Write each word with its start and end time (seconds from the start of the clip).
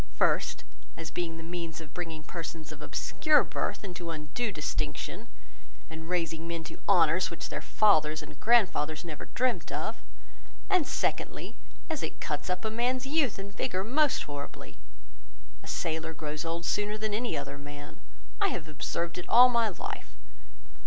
First, 0.15 0.63
as 0.97 1.11
being 1.11 1.37
the 1.37 1.43
means 1.43 1.79
of 1.79 1.93
bringing 1.93 2.23
persons 2.23 2.71
of 2.71 2.81
obscure 2.81 3.43
birth 3.43 3.83
into 3.83 4.09
undue 4.09 4.51
distinction, 4.51 5.27
and 5.91 6.09
raising 6.09 6.47
men 6.47 6.63
to 6.63 6.81
honours 6.89 7.29
which 7.29 7.49
their 7.49 7.61
fathers 7.61 8.23
and 8.23 8.39
grandfathers 8.39 9.05
never 9.05 9.25
dreamt 9.27 9.71
of; 9.71 9.97
and 10.71 10.87
secondly, 10.87 11.55
as 11.87 12.01
it 12.01 12.19
cuts 12.19 12.49
up 12.49 12.65
a 12.65 12.71
man's 12.71 13.05
youth 13.05 13.37
and 13.37 13.55
vigour 13.55 13.83
most 13.83 14.23
horribly; 14.23 14.75
a 15.61 15.67
sailor 15.67 16.15
grows 16.15 16.45
old 16.45 16.65
sooner 16.65 16.97
than 16.97 17.13
any 17.13 17.37
other 17.37 17.59
man. 17.59 17.99
I 18.41 18.47
have 18.47 18.67
observed 18.67 19.19
it 19.19 19.29
all 19.29 19.49
my 19.49 19.69
life. 19.69 20.17